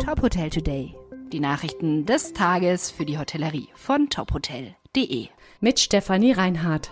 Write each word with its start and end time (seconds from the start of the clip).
Top 0.00 0.22
Hotel 0.22 0.48
Today. 0.48 0.94
Die 1.30 1.40
Nachrichten 1.40 2.06
des 2.06 2.32
Tages 2.32 2.90
für 2.90 3.04
die 3.04 3.18
Hotellerie 3.18 3.68
von 3.74 4.08
tophotel.de. 4.08 5.28
Mit 5.60 5.78
Stefanie 5.78 6.32
Reinhardt. 6.32 6.90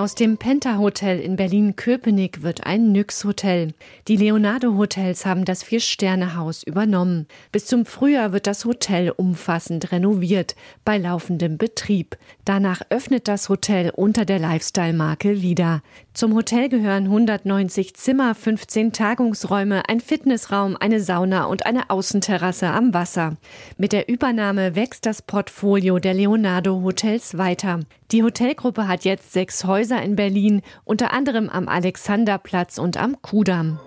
Aus 0.00 0.14
dem 0.14 0.38
Penta 0.38 0.78
Hotel 0.78 1.20
in 1.20 1.36
Berlin-Köpenick 1.36 2.40
wird 2.40 2.64
ein 2.64 2.90
Nyx-Hotel. 2.90 3.74
Die 4.08 4.16
Leonardo 4.16 4.78
Hotels 4.78 5.26
haben 5.26 5.44
das 5.44 5.62
Vier-Sterne-Haus 5.62 6.62
übernommen. 6.62 7.26
Bis 7.52 7.66
zum 7.66 7.84
Frühjahr 7.84 8.32
wird 8.32 8.46
das 8.46 8.64
Hotel 8.64 9.10
umfassend 9.14 9.92
renoviert, 9.92 10.56
bei 10.86 10.96
laufendem 10.96 11.58
Betrieb. 11.58 12.16
Danach 12.46 12.80
öffnet 12.88 13.28
das 13.28 13.50
Hotel 13.50 13.92
unter 13.94 14.24
der 14.24 14.38
Lifestyle-Marke 14.38 15.42
wieder. 15.42 15.82
Zum 16.14 16.34
Hotel 16.34 16.70
gehören 16.70 17.04
190 17.04 17.92
Zimmer, 17.92 18.34
15 18.34 18.94
Tagungsräume, 18.94 19.86
ein 19.86 20.00
Fitnessraum, 20.00 20.78
eine 20.80 21.00
Sauna 21.00 21.44
und 21.44 21.66
eine 21.66 21.90
Außenterrasse 21.90 22.68
am 22.68 22.94
Wasser. 22.94 23.36
Mit 23.76 23.92
der 23.92 24.08
Übernahme 24.08 24.74
wächst 24.74 25.04
das 25.04 25.20
Portfolio 25.20 25.98
der 25.98 26.14
Leonardo 26.14 26.80
Hotels 26.80 27.36
weiter. 27.36 27.80
Die 28.12 28.24
Hotelgruppe 28.24 28.88
hat 28.88 29.04
jetzt 29.04 29.32
sechs 29.32 29.64
Häuser 29.64 30.02
in 30.02 30.16
Berlin, 30.16 30.62
unter 30.84 31.12
anderem 31.12 31.48
am 31.48 31.68
Alexanderplatz 31.68 32.76
und 32.78 32.96
am 32.96 33.22
Kudamm. 33.22 33.78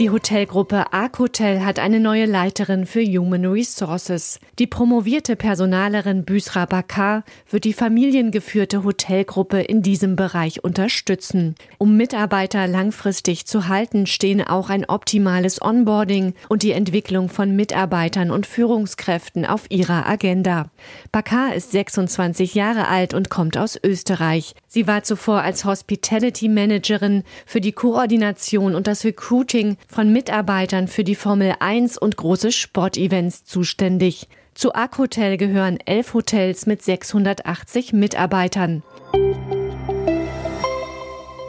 Die 0.00 0.08
Hotelgruppe 0.08 0.94
Arc 0.94 1.18
Hotel 1.18 1.60
hat 1.60 1.78
eine 1.78 2.00
neue 2.00 2.24
Leiterin 2.24 2.86
für 2.86 3.04
Human 3.04 3.44
Resources. 3.44 4.40
Die 4.58 4.66
promovierte 4.66 5.36
Personalerin 5.36 6.24
Büsra 6.24 6.64
Bakar 6.64 7.22
wird 7.50 7.64
die 7.64 7.74
familiengeführte 7.74 8.82
Hotelgruppe 8.82 9.60
in 9.60 9.82
diesem 9.82 10.16
Bereich 10.16 10.64
unterstützen. 10.64 11.54
Um 11.76 11.98
Mitarbeiter 11.98 12.66
langfristig 12.66 13.44
zu 13.44 13.68
halten, 13.68 14.06
stehen 14.06 14.42
auch 14.42 14.70
ein 14.70 14.86
optimales 14.86 15.60
Onboarding 15.60 16.32
und 16.48 16.62
die 16.62 16.72
Entwicklung 16.72 17.28
von 17.28 17.54
Mitarbeitern 17.54 18.30
und 18.30 18.46
Führungskräften 18.46 19.44
auf 19.44 19.66
ihrer 19.68 20.08
Agenda. 20.08 20.70
Bakar 21.12 21.54
ist 21.54 21.72
26 21.72 22.54
Jahre 22.54 22.88
alt 22.88 23.12
und 23.12 23.28
kommt 23.28 23.58
aus 23.58 23.78
Österreich. 23.84 24.54
Sie 24.66 24.86
war 24.86 25.02
zuvor 25.02 25.42
als 25.42 25.66
Hospitality 25.66 26.48
Managerin 26.48 27.22
für 27.44 27.60
die 27.60 27.72
Koordination 27.72 28.74
und 28.74 28.86
das 28.86 29.04
Recruiting 29.04 29.76
von 29.90 30.12
Mitarbeitern 30.12 30.88
für 30.88 31.04
die 31.04 31.16
Formel 31.16 31.54
1 31.58 31.98
und 31.98 32.16
große 32.16 32.52
Sportevents 32.52 33.44
zuständig. 33.44 34.28
Zu 34.54 34.74
Arc 34.74 34.98
Hotel 34.98 35.36
gehören 35.36 35.78
elf 35.84 36.14
Hotels 36.14 36.66
mit 36.66 36.82
680 36.82 37.92
Mitarbeitern. 37.92 38.82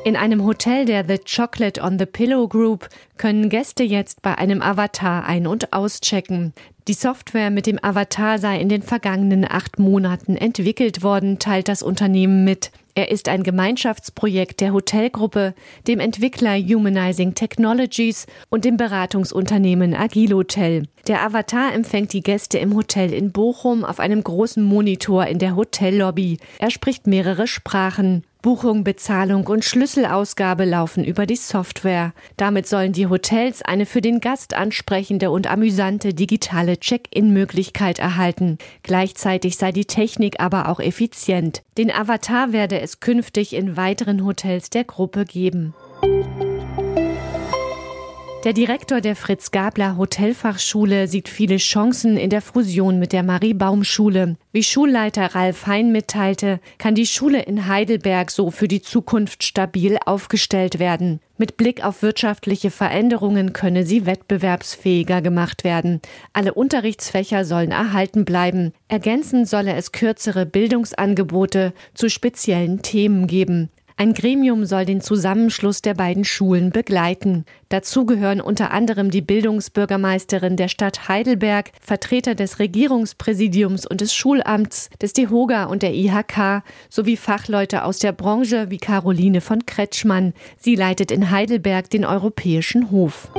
In 0.03 0.15
einem 0.15 0.43
Hotel 0.43 0.85
der 0.85 1.05
The 1.07 1.19
Chocolate 1.19 1.79
on 1.79 1.99
the 1.99 2.07
Pillow 2.07 2.47
Group 2.47 2.89
können 3.17 3.49
Gäste 3.49 3.83
jetzt 3.83 4.23
bei 4.23 4.35
einem 4.35 4.63
Avatar 4.63 5.25
ein- 5.27 5.45
und 5.45 5.73
auschecken. 5.73 6.53
Die 6.87 6.93
Software 6.93 7.51
mit 7.51 7.67
dem 7.67 7.77
Avatar 7.83 8.39
sei 8.39 8.59
in 8.59 8.67
den 8.67 8.81
vergangenen 8.81 9.45
acht 9.47 9.77
Monaten 9.77 10.37
entwickelt 10.37 11.03
worden, 11.03 11.37
teilt 11.37 11.67
das 11.67 11.83
Unternehmen 11.83 12.43
mit. 12.43 12.71
Er 12.95 13.11
ist 13.11 13.29
ein 13.29 13.43
Gemeinschaftsprojekt 13.43 14.59
der 14.59 14.73
Hotelgruppe, 14.73 15.53
dem 15.87 15.99
Entwickler 15.99 16.57
Humanizing 16.57 17.35
Technologies 17.35 18.25
und 18.49 18.65
dem 18.65 18.77
Beratungsunternehmen 18.77 19.93
Agil 19.93 20.33
Hotel. 20.33 20.87
Der 21.07 21.23
Avatar 21.23 21.73
empfängt 21.73 22.11
die 22.13 22.23
Gäste 22.23 22.57
im 22.57 22.75
Hotel 22.75 23.13
in 23.13 23.31
Bochum 23.31 23.85
auf 23.85 23.99
einem 23.99 24.23
großen 24.23 24.63
Monitor 24.63 25.27
in 25.27 25.37
der 25.37 25.55
Hotellobby. 25.55 26.39
Er 26.57 26.71
spricht 26.71 27.05
mehrere 27.05 27.45
Sprachen. 27.45 28.23
Buchung, 28.41 28.83
Bezahlung 28.83 29.45
und 29.45 29.63
Schlüsselausgabe 29.63 30.65
laufen 30.65 31.03
über 31.03 31.25
die 31.25 31.35
Software. 31.35 32.13
Damit 32.37 32.67
sollen 32.67 32.91
die 32.91 33.07
Hotels 33.07 33.61
eine 33.61 33.85
für 33.85 34.01
den 34.01 34.19
Gast 34.19 34.55
ansprechende 34.55 35.29
und 35.29 35.45
amüsante 35.45 36.13
digitale 36.13 36.79
Check-in-Möglichkeit 36.79 37.99
erhalten. 37.99 38.57
Gleichzeitig 38.83 39.57
sei 39.57 39.71
die 39.71 39.85
Technik 39.85 40.39
aber 40.39 40.69
auch 40.69 40.79
effizient. 40.79 41.61
Den 41.77 41.91
Avatar 41.91 42.51
werde 42.51 42.81
es 42.81 42.99
künftig 42.99 43.53
in 43.53 43.77
weiteren 43.77 44.25
Hotels 44.25 44.69
der 44.69 44.85
Gruppe 44.85 45.25
geben. 45.25 45.75
Der 48.43 48.53
Direktor 48.53 49.01
der 49.01 49.15
Fritz 49.15 49.51
Gabler 49.51 49.97
Hotelfachschule 49.97 51.07
sieht 51.07 51.29
viele 51.29 51.57
Chancen 51.57 52.17
in 52.17 52.31
der 52.31 52.41
Fusion 52.41 52.97
mit 52.97 53.13
der 53.13 53.21
Marie 53.21 53.53
Baum 53.53 53.83
Schule. 53.83 54.35
Wie 54.51 54.63
Schulleiter 54.63 55.35
Ralf 55.35 55.67
Hein 55.67 55.91
mitteilte, 55.91 56.59
kann 56.79 56.95
die 56.95 57.05
Schule 57.05 57.43
in 57.43 57.67
Heidelberg 57.67 58.31
so 58.31 58.49
für 58.49 58.67
die 58.67 58.81
Zukunft 58.81 59.43
stabil 59.43 59.99
aufgestellt 60.07 60.79
werden. 60.79 61.19
Mit 61.37 61.55
Blick 61.55 61.85
auf 61.85 62.01
wirtschaftliche 62.01 62.71
Veränderungen 62.71 63.53
könne 63.53 63.85
sie 63.85 64.07
wettbewerbsfähiger 64.07 65.21
gemacht 65.21 65.63
werden. 65.63 66.01
Alle 66.33 66.55
Unterrichtsfächer 66.55 67.45
sollen 67.45 67.71
erhalten 67.71 68.25
bleiben. 68.25 68.73
Ergänzend 68.87 69.49
solle 69.49 69.75
es 69.75 69.91
kürzere 69.91 70.47
Bildungsangebote 70.47 71.73
zu 71.93 72.09
speziellen 72.09 72.81
Themen 72.81 73.27
geben. 73.27 73.69
Ein 73.97 74.13
Gremium 74.13 74.65
soll 74.65 74.85
den 74.85 75.01
Zusammenschluss 75.01 75.81
der 75.81 75.93
beiden 75.93 76.23
Schulen 76.23 76.71
begleiten. 76.71 77.45
Dazu 77.69 78.05
gehören 78.05 78.41
unter 78.41 78.71
anderem 78.71 79.11
die 79.11 79.21
Bildungsbürgermeisterin 79.21 80.57
der 80.57 80.67
Stadt 80.67 81.07
Heidelberg, 81.07 81.71
Vertreter 81.81 82.35
des 82.35 82.59
Regierungspräsidiums 82.59 83.85
und 83.85 84.01
des 84.01 84.13
Schulamts, 84.13 84.89
des 85.01 85.13
DEHOGA 85.13 85.65
und 85.65 85.83
der 85.83 85.93
IHK 85.93 86.63
sowie 86.89 87.17
Fachleute 87.17 87.83
aus 87.83 87.99
der 87.99 88.11
Branche 88.11 88.69
wie 88.69 88.77
Caroline 88.77 89.41
von 89.41 89.65
Kretschmann. 89.65 90.33
Sie 90.57 90.75
leitet 90.75 91.11
in 91.11 91.31
Heidelberg 91.31 91.89
den 91.89 92.05
Europäischen 92.05 92.91
Hof. 92.91 93.31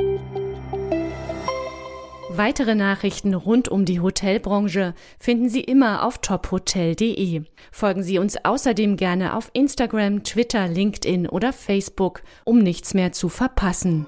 Weitere 2.35 2.73
Nachrichten 2.73 3.35
rund 3.35 3.69
um 3.69 3.85
die 3.85 3.99
Hotelbranche 3.99 4.95
finden 5.19 5.49
Sie 5.49 5.61
immer 5.61 6.03
auf 6.03 6.17
tophotel.de. 6.17 7.43
Folgen 7.71 8.01
Sie 8.01 8.17
uns 8.17 8.43
außerdem 8.43 8.97
gerne 8.97 9.35
auf 9.35 9.51
Instagram, 9.53 10.23
Twitter, 10.23 10.67
LinkedIn 10.67 11.29
oder 11.29 11.53
Facebook, 11.53 12.23
um 12.43 12.57
nichts 12.57 12.95
mehr 12.95 13.11
zu 13.11 13.29
verpassen. 13.29 14.07